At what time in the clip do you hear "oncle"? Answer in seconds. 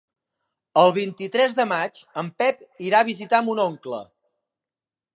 3.71-4.05